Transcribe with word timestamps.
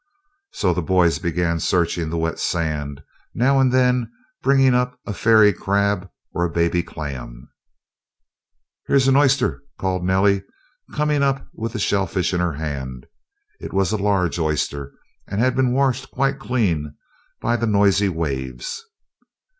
So 0.51 0.73
the 0.73 0.81
boys 0.81 1.19
began 1.19 1.59
searching 1.59 2.05
in 2.05 2.09
the 2.09 2.17
wet 2.17 2.39
sand, 2.39 3.03
now 3.35 3.59
and 3.59 3.71
then 3.71 4.11
bringing 4.41 4.73
up 4.73 4.99
a 5.05 5.13
"fairy 5.13 5.53
crab" 5.53 6.09
or 6.33 6.43
a 6.43 6.49
baby 6.51 6.81
clam. 6.81 7.51
"Here's 8.87 9.07
an 9.07 9.15
oyster," 9.15 9.61
called 9.77 10.03
Nellie, 10.03 10.41
coming 10.91 11.21
up 11.21 11.47
with 11.53 11.73
the 11.73 11.79
shellfish 11.79 12.33
in 12.33 12.39
her 12.39 12.53
hand. 12.53 13.05
It 13.59 13.73
was 13.73 13.91
a 13.91 13.97
large 13.97 14.39
oyster 14.39 14.91
and 15.27 15.39
had 15.39 15.55
been 15.55 15.71
washed 15.71 16.09
quite 16.09 16.39
clean 16.39 16.95
by 17.39 17.55
the 17.55 17.67
noisy 17.67 18.09
waves. 18.09 18.83